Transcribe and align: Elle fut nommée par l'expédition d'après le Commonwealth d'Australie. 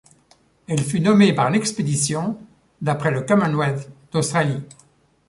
Elle 0.67 0.81
fut 0.83 0.99
nommée 0.99 1.31
par 1.31 1.51
l'expédition 1.51 2.35
d'après 2.81 3.11
le 3.11 3.21
Commonwealth 3.21 3.87
d'Australie. 4.11 4.63